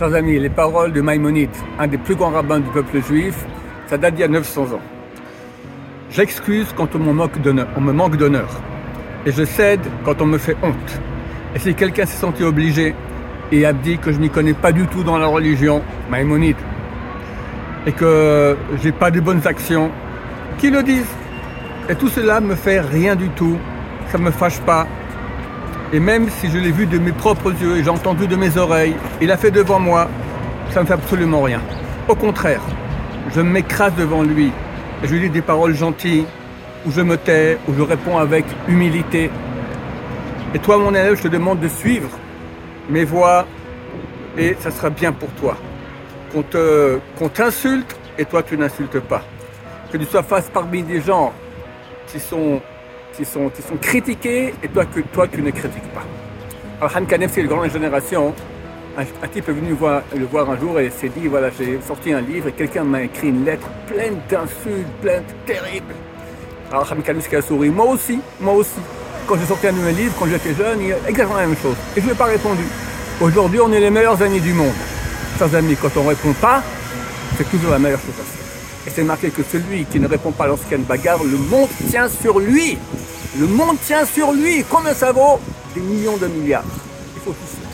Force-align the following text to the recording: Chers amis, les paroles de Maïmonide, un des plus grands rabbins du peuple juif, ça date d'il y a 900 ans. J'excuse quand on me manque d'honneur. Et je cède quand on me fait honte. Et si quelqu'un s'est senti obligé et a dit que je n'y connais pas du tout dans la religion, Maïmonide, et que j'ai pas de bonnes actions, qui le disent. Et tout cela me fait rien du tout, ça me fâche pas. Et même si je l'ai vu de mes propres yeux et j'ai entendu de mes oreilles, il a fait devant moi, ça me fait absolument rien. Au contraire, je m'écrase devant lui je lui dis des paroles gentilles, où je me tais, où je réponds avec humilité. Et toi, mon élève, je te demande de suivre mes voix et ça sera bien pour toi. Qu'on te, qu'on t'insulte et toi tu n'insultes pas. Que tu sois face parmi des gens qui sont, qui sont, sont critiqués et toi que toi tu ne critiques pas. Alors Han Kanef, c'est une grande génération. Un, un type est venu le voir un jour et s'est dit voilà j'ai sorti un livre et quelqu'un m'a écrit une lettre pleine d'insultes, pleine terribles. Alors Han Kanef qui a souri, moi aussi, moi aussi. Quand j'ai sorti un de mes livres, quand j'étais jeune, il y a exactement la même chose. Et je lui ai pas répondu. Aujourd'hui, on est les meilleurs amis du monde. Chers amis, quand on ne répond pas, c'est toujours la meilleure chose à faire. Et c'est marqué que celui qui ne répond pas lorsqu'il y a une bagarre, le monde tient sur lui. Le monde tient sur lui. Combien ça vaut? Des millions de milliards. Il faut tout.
Chers 0.00 0.14
amis, 0.14 0.38
les 0.38 0.48
paroles 0.48 0.94
de 0.94 1.02
Maïmonide, 1.02 1.50
un 1.78 1.86
des 1.86 1.98
plus 1.98 2.14
grands 2.14 2.30
rabbins 2.30 2.58
du 2.58 2.70
peuple 2.70 3.02
juif, 3.02 3.44
ça 3.86 3.98
date 3.98 4.14
d'il 4.14 4.22
y 4.22 4.24
a 4.24 4.28
900 4.28 4.72
ans. 4.72 4.80
J'excuse 6.10 6.68
quand 6.74 6.94
on 6.94 6.98
me 7.00 7.12
manque 7.12 8.16
d'honneur. 8.16 8.48
Et 9.26 9.30
je 9.30 9.44
cède 9.44 9.82
quand 10.06 10.22
on 10.22 10.24
me 10.24 10.38
fait 10.38 10.56
honte. 10.62 11.00
Et 11.54 11.58
si 11.58 11.74
quelqu'un 11.74 12.06
s'est 12.06 12.16
senti 12.16 12.42
obligé 12.42 12.94
et 13.52 13.66
a 13.66 13.74
dit 13.74 13.98
que 13.98 14.10
je 14.10 14.18
n'y 14.18 14.30
connais 14.30 14.54
pas 14.54 14.72
du 14.72 14.86
tout 14.86 15.02
dans 15.02 15.18
la 15.18 15.26
religion, 15.26 15.82
Maïmonide, 16.10 16.56
et 17.86 17.92
que 17.92 18.56
j'ai 18.82 18.92
pas 18.92 19.10
de 19.10 19.20
bonnes 19.20 19.46
actions, 19.46 19.90
qui 20.56 20.70
le 20.70 20.82
disent. 20.82 21.14
Et 21.90 21.94
tout 21.94 22.08
cela 22.08 22.40
me 22.40 22.54
fait 22.54 22.80
rien 22.80 23.16
du 23.16 23.28
tout, 23.28 23.58
ça 24.10 24.16
me 24.16 24.30
fâche 24.30 24.60
pas. 24.60 24.86
Et 25.92 26.00
même 26.00 26.28
si 26.30 26.50
je 26.50 26.58
l'ai 26.58 26.70
vu 26.70 26.86
de 26.86 26.98
mes 26.98 27.12
propres 27.12 27.52
yeux 27.52 27.78
et 27.78 27.84
j'ai 27.84 27.90
entendu 27.90 28.26
de 28.26 28.36
mes 28.36 28.56
oreilles, 28.56 28.94
il 29.20 29.30
a 29.30 29.36
fait 29.36 29.50
devant 29.50 29.80
moi, 29.80 30.08
ça 30.72 30.82
me 30.82 30.86
fait 30.86 30.94
absolument 30.94 31.42
rien. 31.42 31.60
Au 32.08 32.14
contraire, 32.14 32.62
je 33.34 33.40
m'écrase 33.40 33.94
devant 33.96 34.22
lui 34.22 34.52
je 35.02 35.14
lui 35.14 35.20
dis 35.20 35.30
des 35.30 35.42
paroles 35.42 35.74
gentilles, 35.74 36.26
où 36.86 36.90
je 36.90 37.00
me 37.00 37.16
tais, 37.16 37.58
où 37.68 37.74
je 37.74 37.82
réponds 37.82 38.18
avec 38.18 38.44
humilité. 38.68 39.30
Et 40.54 40.58
toi, 40.58 40.78
mon 40.78 40.90
élève, 40.90 41.16
je 41.16 41.22
te 41.22 41.28
demande 41.28 41.60
de 41.60 41.68
suivre 41.68 42.10
mes 42.88 43.04
voix 43.04 43.46
et 44.36 44.56
ça 44.60 44.70
sera 44.70 44.90
bien 44.90 45.12
pour 45.12 45.30
toi. 45.30 45.56
Qu'on 46.32 46.42
te, 46.42 46.98
qu'on 47.18 47.28
t'insulte 47.28 47.96
et 48.18 48.24
toi 48.24 48.42
tu 48.42 48.56
n'insultes 48.56 49.00
pas. 49.00 49.22
Que 49.90 49.96
tu 49.96 50.04
sois 50.04 50.22
face 50.22 50.48
parmi 50.52 50.82
des 50.82 51.00
gens 51.00 51.32
qui 52.06 52.20
sont, 52.20 52.60
qui 53.16 53.24
sont, 53.24 53.50
sont 53.68 53.76
critiqués 53.80 54.54
et 54.62 54.68
toi 54.68 54.84
que 54.84 55.00
toi 55.00 55.26
tu 55.28 55.42
ne 55.42 55.50
critiques 55.50 55.92
pas. 55.94 56.04
Alors 56.80 56.96
Han 56.96 57.04
Kanef, 57.04 57.32
c'est 57.34 57.42
une 57.42 57.48
grande 57.48 57.70
génération. 57.70 58.34
Un, 58.98 59.02
un 59.02 59.28
type 59.28 59.48
est 59.48 59.52
venu 59.52 59.70
le 59.70 60.26
voir 60.26 60.50
un 60.50 60.58
jour 60.58 60.80
et 60.80 60.90
s'est 60.90 61.08
dit 61.10 61.28
voilà 61.28 61.50
j'ai 61.56 61.78
sorti 61.86 62.12
un 62.12 62.20
livre 62.20 62.48
et 62.48 62.52
quelqu'un 62.52 62.84
m'a 62.84 63.02
écrit 63.02 63.28
une 63.28 63.44
lettre 63.44 63.68
pleine 63.86 64.16
d'insultes, 64.28 64.88
pleine 65.00 65.24
terribles. 65.46 65.94
Alors 66.70 66.90
Han 66.92 67.00
Kanef 67.02 67.28
qui 67.28 67.36
a 67.36 67.42
souri, 67.42 67.68
moi 67.68 67.86
aussi, 67.86 68.20
moi 68.40 68.54
aussi. 68.54 68.80
Quand 69.26 69.36
j'ai 69.38 69.46
sorti 69.46 69.68
un 69.68 69.72
de 69.72 69.78
mes 69.78 69.92
livres, 69.92 70.14
quand 70.18 70.26
j'étais 70.26 70.54
jeune, 70.54 70.80
il 70.80 70.88
y 70.88 70.92
a 70.92 70.96
exactement 71.08 71.38
la 71.38 71.46
même 71.46 71.56
chose. 71.56 71.76
Et 71.96 72.00
je 72.00 72.06
lui 72.06 72.12
ai 72.12 72.16
pas 72.16 72.24
répondu. 72.24 72.64
Aujourd'hui, 73.20 73.60
on 73.60 73.70
est 73.72 73.80
les 73.80 73.90
meilleurs 73.90 74.20
amis 74.22 74.40
du 74.40 74.52
monde. 74.52 74.72
Chers 75.38 75.54
amis, 75.54 75.76
quand 75.80 75.90
on 75.96 76.04
ne 76.04 76.08
répond 76.08 76.32
pas, 76.40 76.62
c'est 77.36 77.48
toujours 77.48 77.70
la 77.70 77.78
meilleure 77.78 78.00
chose 78.00 78.14
à 78.18 78.22
faire. 78.22 78.86
Et 78.86 78.90
c'est 78.90 79.02
marqué 79.04 79.30
que 79.30 79.42
celui 79.42 79.84
qui 79.84 80.00
ne 80.00 80.08
répond 80.08 80.32
pas 80.32 80.46
lorsqu'il 80.46 80.72
y 80.72 80.74
a 80.74 80.78
une 80.78 80.84
bagarre, 80.84 81.22
le 81.22 81.36
monde 81.36 81.68
tient 81.88 82.08
sur 82.08 82.38
lui. 82.40 82.78
Le 83.38 83.46
monde 83.46 83.76
tient 83.84 84.04
sur 84.04 84.32
lui. 84.32 84.64
Combien 84.68 84.94
ça 84.94 85.12
vaut? 85.12 85.38
Des 85.74 85.80
millions 85.80 86.16
de 86.16 86.26
milliards. 86.26 86.64
Il 87.14 87.22
faut 87.22 87.30
tout. 87.30 87.69